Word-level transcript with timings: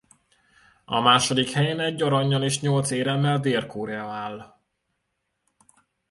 A 0.85 0.99
második 0.99 1.49
helyen 1.49 1.79
egy 1.79 2.01
arannyal 2.01 2.43
és 2.43 2.59
nyolc 2.61 2.91
éremmel 2.91 3.39
Dél-Korea 3.39 4.05
áll. 4.09 4.55